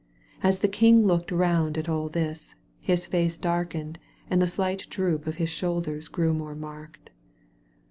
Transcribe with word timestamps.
As 0.41 0.57
the 0.57 0.67
King 0.67 1.05
looked 1.05 1.31
round 1.31 1.77
at 1.77 1.87
all 1.87 2.09
this» 2.09 2.55
his 2.79 3.05
face 3.05 3.37
darkened 3.37 3.99
and 4.31 4.41
the 4.41 4.47
slight 4.47 4.87
droop 4.89 5.27
of 5.27 5.35
his 5.35 5.49
shoulders 5.51 6.07
grew 6.07 6.33
more 6.33 6.55
marked. 6.55 7.11